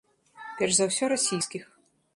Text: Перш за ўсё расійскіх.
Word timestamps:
Перш 0.61 0.79
за 0.79 0.89
ўсё 0.91 1.05
расійскіх. 1.15 1.63